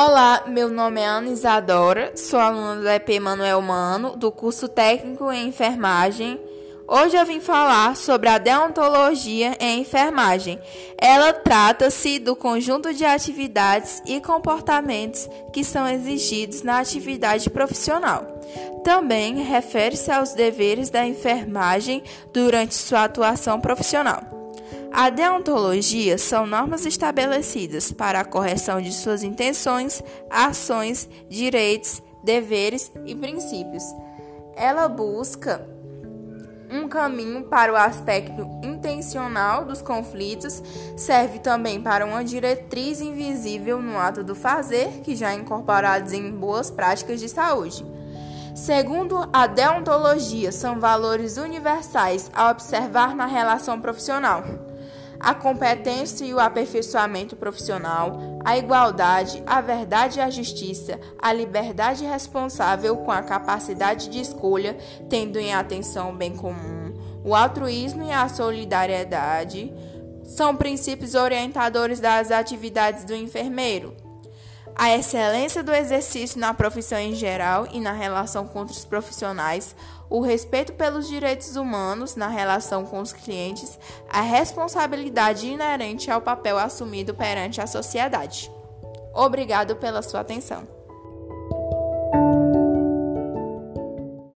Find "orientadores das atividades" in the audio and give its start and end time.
71.14-73.04